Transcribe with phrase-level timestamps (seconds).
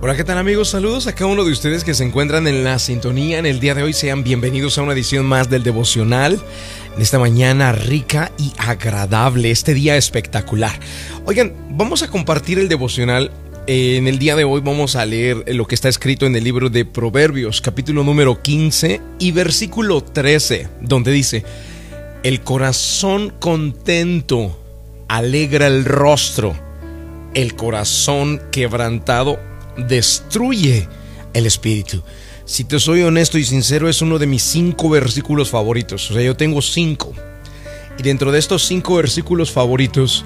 [0.00, 0.68] Hola, ¿qué tal amigos?
[0.68, 3.74] Saludos a cada uno de ustedes que se encuentran en la sintonía en el día
[3.74, 3.92] de hoy.
[3.92, 6.40] Sean bienvenidos a una edición más del devocional
[6.94, 10.78] en esta mañana rica y agradable, este día espectacular.
[11.24, 13.32] Oigan, vamos a compartir el devocional.
[13.66, 16.70] En el día de hoy vamos a leer lo que está escrito en el libro
[16.70, 21.42] de Proverbios, capítulo número 15 y versículo 13, donde dice,
[22.22, 24.62] el corazón contento
[25.08, 26.54] alegra el rostro,
[27.34, 29.47] el corazón quebrantado
[29.86, 30.88] destruye
[31.34, 32.02] el espíritu.
[32.44, 36.10] Si te soy honesto y sincero, es uno de mis cinco versículos favoritos.
[36.10, 37.12] O sea, yo tengo cinco.
[37.98, 40.24] Y dentro de estos cinco versículos favoritos,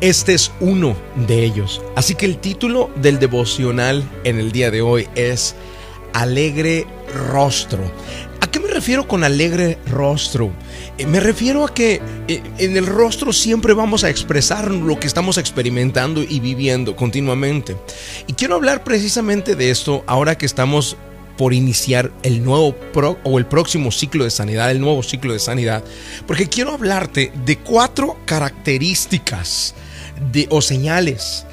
[0.00, 1.82] este es uno de ellos.
[1.96, 5.56] Así que el título del devocional en el día de hoy es
[6.12, 6.86] Alegre
[7.30, 7.90] Rostro.
[8.40, 10.50] ¿A qué me refiero con alegre rostro?
[10.96, 15.06] Eh, me refiero a que eh, en el rostro siempre vamos a expresar lo que
[15.06, 17.76] estamos experimentando y viviendo continuamente.
[18.26, 20.96] Y quiero hablar precisamente de esto ahora que estamos
[21.36, 22.74] por iniciar el nuevo
[23.22, 25.84] o el próximo ciclo de sanidad, el nuevo ciclo de sanidad,
[26.26, 29.74] porque quiero hablarte de cuatro características
[30.48, 31.46] o señales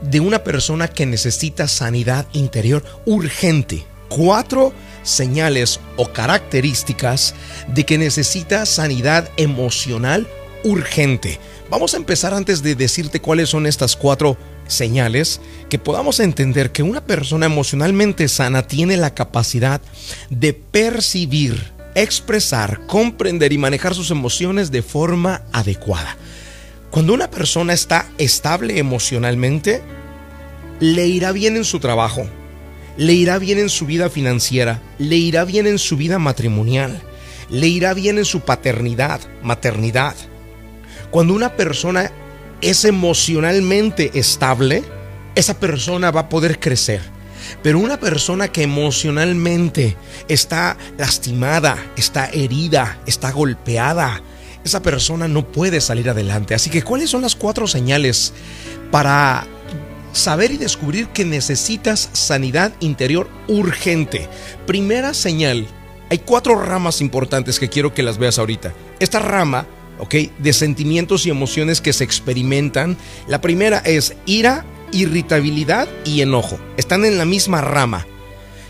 [0.00, 3.84] de una persona que necesita sanidad interior urgente.
[4.08, 7.34] Cuatro señales o características
[7.68, 10.26] de que necesita sanidad emocional
[10.64, 11.38] urgente.
[11.70, 16.82] Vamos a empezar antes de decirte cuáles son estas cuatro señales, que podamos entender que
[16.82, 19.80] una persona emocionalmente sana tiene la capacidad
[20.30, 26.16] de percibir, expresar, comprender y manejar sus emociones de forma adecuada.
[26.90, 29.82] Cuando una persona está estable emocionalmente,
[30.80, 32.26] le irá bien en su trabajo,
[32.96, 37.00] le irá bien en su vida financiera, le irá bien en su vida matrimonial,
[37.50, 40.14] le irá bien en su paternidad, maternidad.
[41.10, 42.10] Cuando una persona
[42.60, 44.82] es emocionalmente estable,
[45.34, 47.00] esa persona va a poder crecer.
[47.62, 54.20] Pero una persona que emocionalmente está lastimada, está herida, está golpeada,
[54.64, 56.54] esa persona no puede salir adelante.
[56.54, 58.32] Así que, ¿cuáles son las cuatro señales
[58.90, 59.46] para
[60.16, 64.28] saber y descubrir que necesitas sanidad interior urgente.
[64.66, 65.66] Primera señal,
[66.10, 68.72] hay cuatro ramas importantes que quiero que las veas ahorita.
[69.00, 69.66] Esta rama,
[69.98, 72.96] ok, de sentimientos y emociones que se experimentan,
[73.28, 76.58] la primera es ira, irritabilidad y enojo.
[76.76, 78.06] Están en la misma rama.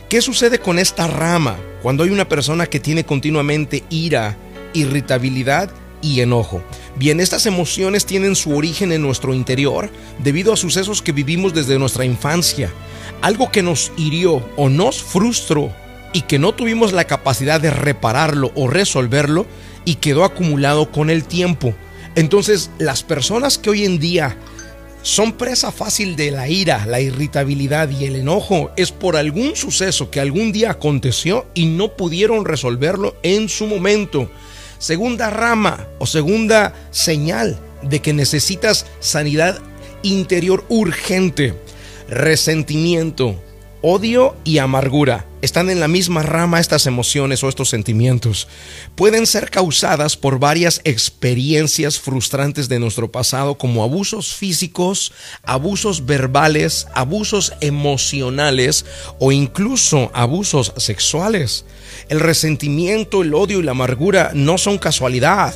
[0.08, 4.36] ¿Qué sucede con esta rama cuando hay una persona que tiene continuamente ira,
[4.72, 5.70] irritabilidad
[6.02, 6.62] y enojo?
[6.96, 11.78] Bien, estas emociones tienen su origen en nuestro interior debido a sucesos que vivimos desde
[11.78, 12.72] nuestra infancia,
[13.22, 15.72] algo que nos hirió o nos frustró
[16.12, 19.46] y que no tuvimos la capacidad de repararlo o resolverlo
[19.84, 21.74] y quedó acumulado con el tiempo.
[22.14, 24.36] Entonces, las personas que hoy en día
[25.06, 30.10] son presa fácil de la ira, la irritabilidad y el enojo es por algún suceso
[30.10, 34.28] que algún día aconteció y no pudieron resolverlo en su momento.
[34.78, 39.58] Segunda rama o segunda señal de que necesitas sanidad
[40.02, 41.54] interior urgente.
[42.08, 43.40] Resentimiento,
[43.82, 45.26] odio y amargura.
[45.46, 48.48] Están en la misma rama estas emociones o estos sentimientos.
[48.96, 55.12] Pueden ser causadas por varias experiencias frustrantes de nuestro pasado como abusos físicos,
[55.44, 58.86] abusos verbales, abusos emocionales
[59.20, 61.64] o incluso abusos sexuales.
[62.08, 65.54] El resentimiento, el odio y la amargura no son casualidad.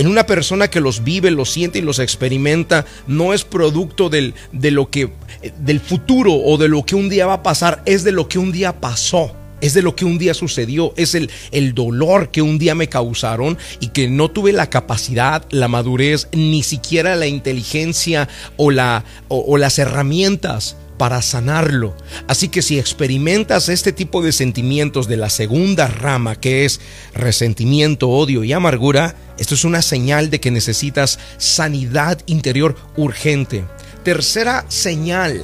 [0.00, 4.32] En una persona que los vive, los siente y los experimenta, no es producto del,
[4.50, 5.12] de lo que,
[5.58, 8.38] del futuro o de lo que un día va a pasar, es de lo que
[8.38, 9.36] un día pasó.
[9.60, 12.88] Es de lo que un día sucedió, es el, el dolor que un día me
[12.88, 19.78] causaron y que no tuve la capacidad, la madurez, ni siquiera la inteligencia o las
[19.78, 21.96] herramientas para sanarlo.
[22.28, 26.78] Así que si experimentas este tipo de sentimientos de la segunda rama, que es
[27.14, 33.64] resentimiento, odio y amargura, esto es una señal de que necesitas sanidad interior urgente.
[34.04, 35.40] Tercera señal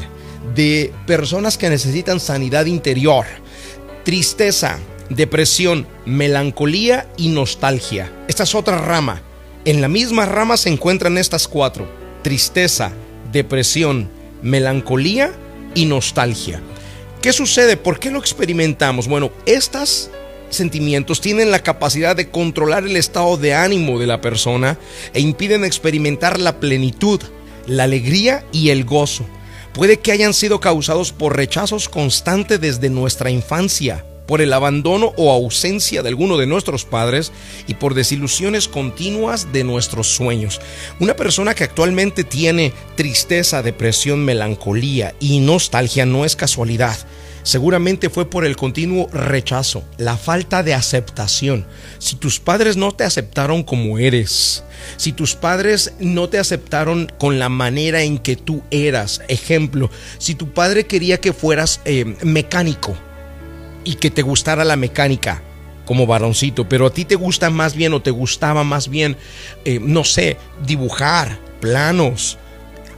[0.55, 3.25] de personas que necesitan sanidad interior.
[4.05, 4.79] Tristeza,
[5.09, 8.13] depresión, melancolía y nostalgia.
[8.29, 9.23] Esta es otra rama.
[9.65, 11.91] En la misma rama se encuentran estas cuatro.
[12.23, 12.93] Tristeza,
[13.33, 14.11] depresión,
[14.43, 15.33] melancolía
[15.77, 16.61] y nostalgia.
[17.23, 17.77] ¿Qué sucede?
[17.77, 19.07] ¿Por qué lo experimentamos?
[19.07, 20.11] Bueno, estos
[20.51, 24.79] sentimientos tienen la capacidad de controlar el estado de ánimo de la persona
[25.13, 27.21] e impiden experimentar la plenitud,
[27.67, 29.25] la alegría y el gozo.
[29.73, 35.33] Puede que hayan sido causados por rechazos constantes desde nuestra infancia, por el abandono o
[35.33, 37.33] ausencia de alguno de nuestros padres
[37.67, 40.61] y por desilusiones continuas de nuestros sueños.
[41.01, 46.97] Una persona que actualmente tiene tristeza, depresión, melancolía y nostalgia no es casualidad
[47.47, 51.65] seguramente fue por el continuo rechazo, la falta de aceptación.
[51.99, 54.65] Si tus padres no te aceptaron como eres,
[54.97, 60.35] si tus padres no te aceptaron con la manera en que tú eras, ejemplo, si
[60.35, 62.97] tu padre quería que fueras eh, mecánico
[63.87, 65.43] y que te gustara la mecánica,
[65.87, 69.17] como varoncito, pero a ti te gusta más bien o te gustaba más bien,
[69.65, 70.37] eh, no sé,
[70.67, 72.37] dibujar planos,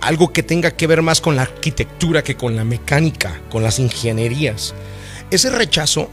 [0.00, 3.79] algo que tenga que ver más con la arquitectura que con la mecánica, con las
[3.79, 4.75] ingenierías.
[5.31, 6.08] Ese rechazo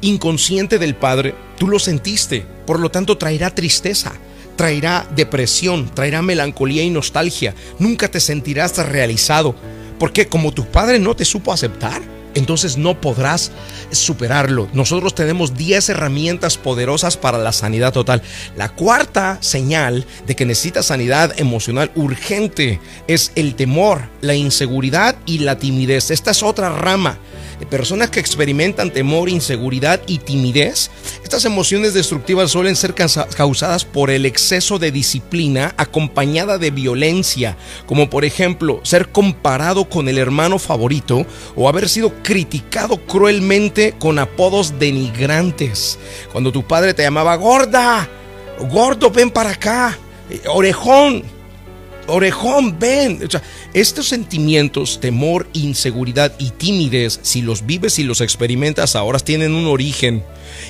[0.00, 4.14] inconsciente del padre, tú lo sentiste, por lo tanto traerá tristeza,
[4.56, 7.54] traerá depresión, traerá melancolía y nostalgia.
[7.78, 9.54] Nunca te sentirás realizado,
[10.00, 12.02] porque como tu padre no te supo aceptar,
[12.34, 13.52] entonces no podrás
[13.90, 14.68] superarlo.
[14.72, 18.22] Nosotros tenemos 10 herramientas poderosas para la sanidad total.
[18.56, 25.38] La cuarta señal de que necesitas sanidad emocional urgente es el temor, la inseguridad y
[25.38, 26.10] la timidez.
[26.10, 27.18] Esta es otra rama
[27.66, 30.90] personas que experimentan temor, inseguridad y timidez,
[31.22, 37.56] estas emociones destructivas suelen ser causadas por el exceso de disciplina acompañada de violencia,
[37.86, 41.26] como por ejemplo ser comparado con el hermano favorito
[41.56, 45.98] o haber sido criticado cruelmente con apodos denigrantes.
[46.32, 48.08] Cuando tu padre te llamaba gorda,
[48.70, 49.98] gordo, ven para acá,
[50.30, 51.24] eh, orejón
[52.06, 53.20] orejón, ven.
[53.74, 59.66] Estos sentimientos, temor, inseguridad y timidez, si los vives y los experimentas ahora, tienen un
[59.66, 60.22] origen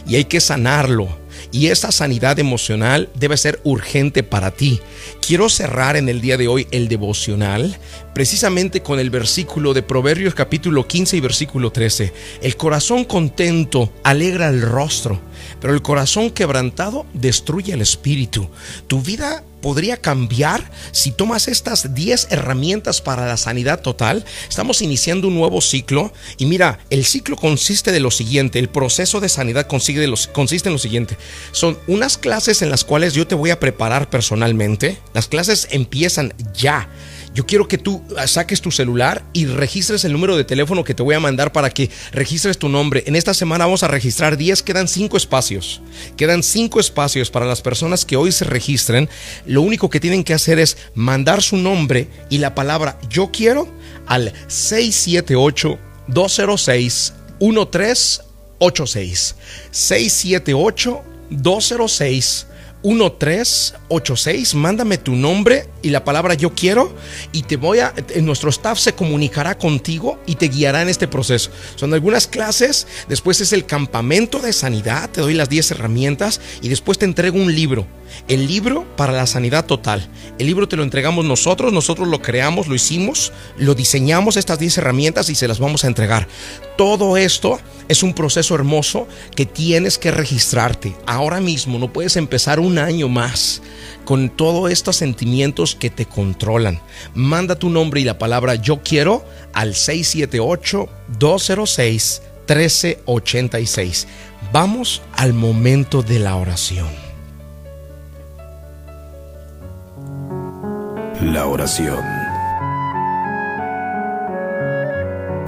[0.07, 1.22] y hay que sanarlo.
[1.51, 4.81] Y esa sanidad emocional debe ser urgente para ti.
[5.27, 7.79] Quiero cerrar en el día de hoy el devocional
[8.15, 12.13] precisamente con el versículo de Proverbios capítulo 15 y versículo 13.
[12.43, 15.21] El corazón contento alegra el rostro,
[15.61, 18.49] pero el corazón quebrantado destruye el espíritu.
[18.87, 24.25] Tu vida podría cambiar si tomas estas 10 herramientas para la sanidad total.
[24.49, 29.21] Estamos iniciando un nuevo ciclo y mira, el ciclo consiste de lo siguiente, el proceso
[29.21, 31.17] de sanidad consiste, consiste en lo siguiente.
[31.53, 34.99] Son unas clases en las cuales yo te voy a preparar personalmente.
[35.15, 36.89] Las clases empiezan ya.
[37.35, 41.03] Yo quiero que tú saques tu celular y registres el número de teléfono que te
[41.03, 43.05] voy a mandar para que registres tu nombre.
[43.07, 45.81] En esta semana vamos a registrar 10, quedan 5 espacios.
[46.17, 49.09] Quedan 5 espacios para las personas que hoy se registren.
[49.47, 53.67] Lo único que tienen que hacer es mandar su nombre y la palabra yo quiero
[54.07, 59.37] al 678 206 1386.
[59.71, 61.03] 678
[61.37, 62.52] 206
[62.83, 66.95] 1386, mándame tu nombre y la palabra yo quiero
[67.33, 71.51] y te voy a, nuestro staff se comunicará contigo y te guiará en este proceso.
[71.77, 76.69] Son algunas clases, después es el campamento de sanidad, te doy las 10 herramientas y
[76.69, 77.87] después te entrego un libro
[78.29, 80.09] el libro para la sanidad total.
[80.39, 84.79] El libro te lo entregamos nosotros, nosotros lo creamos, lo hicimos, lo diseñamos estas 10
[84.79, 86.29] herramientas y se las vamos a entregar.
[86.77, 90.95] Todo esto es un proceso hermoso que tienes que registrarte.
[91.07, 93.63] Ahora mismo no puedes empezar un año más
[94.05, 96.81] con todos estos sentimientos que te controlan.
[97.15, 100.89] Manda tu nombre y la palabra yo quiero al 678
[101.19, 104.07] 206 1386.
[104.53, 106.89] Vamos al momento de la oración.
[111.23, 112.05] La oración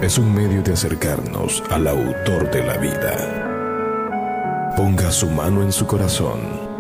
[0.01, 4.73] es un medio de acercarnos al autor de la vida.
[4.77, 6.74] Ponga su mano en su corazón.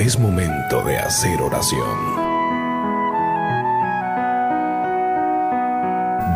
[0.00, 2.16] Es momento de hacer oración.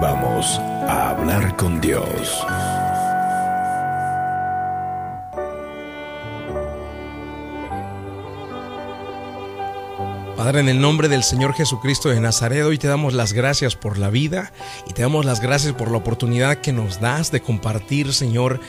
[0.03, 2.45] Vamos a hablar con Dios.
[10.37, 13.97] Padre, en el nombre del Señor Jesucristo de Nazaret, hoy te damos las gracias por
[13.97, 14.53] la vida
[14.87, 18.61] y te damos las gracias por la oportunidad que nos das de compartir, Señor,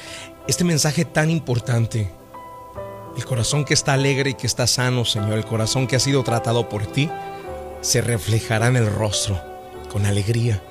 [0.47, 2.13] este mensaje tan importante.
[3.15, 6.23] El corazón que está alegre y que está sano, Señor, el corazón que ha sido
[6.23, 7.09] tratado por ti,
[7.81, 9.39] se reflejará en el rostro
[9.91, 10.61] con alegría.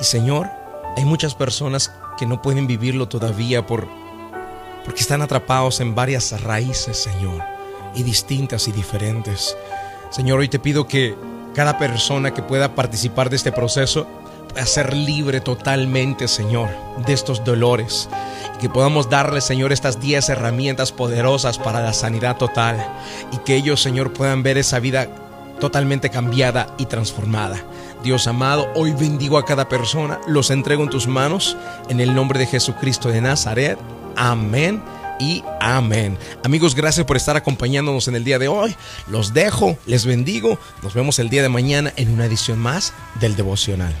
[0.00, 0.48] Y Señor,
[0.96, 3.88] hay muchas personas que no pueden vivirlo todavía por,
[4.84, 7.42] porque están atrapados en varias raíces, Señor,
[7.94, 9.56] y distintas y diferentes.
[10.10, 11.16] Señor, hoy te pido que
[11.54, 14.06] cada persona que pueda participar de este proceso
[14.48, 16.68] pueda ser libre totalmente, Señor,
[17.04, 18.08] de estos dolores.
[18.60, 22.84] Que podamos darle, Señor, estas 10 herramientas poderosas para la sanidad total.
[23.32, 25.08] Y que ellos, Señor, puedan ver esa vida
[25.60, 27.62] totalmente cambiada y transformada.
[28.02, 31.56] Dios amado, hoy bendigo a cada persona, los entrego en tus manos,
[31.88, 33.78] en el nombre de Jesucristo de Nazaret.
[34.16, 34.82] Amén
[35.18, 36.16] y amén.
[36.44, 38.74] Amigos, gracias por estar acompañándonos en el día de hoy.
[39.08, 40.58] Los dejo, les bendigo.
[40.82, 43.94] Nos vemos el día de mañana en una edición más del devocional.